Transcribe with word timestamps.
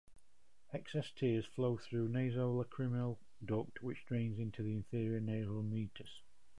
Excess 0.73 1.11
tears 1.11 1.45
flow 1.45 1.77
through 1.77 2.09
nasolacrimal 2.09 3.17
duct 3.45 3.83
which 3.83 4.03
drains 4.07 4.39
into 4.39 4.63
the 4.63 4.73
inferior 4.73 5.19
nasal 5.19 5.61
meatus. 5.61 6.23